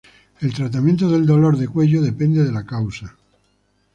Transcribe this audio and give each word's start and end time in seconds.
El 0.39 0.51
tratamiento 0.55 1.11
del 1.11 1.27
dolor 1.27 1.57
de 1.59 1.67
cuello 1.67 2.01
depende 2.01 2.43
de 2.43 2.51
la 2.51 2.65
causa. 2.65 3.15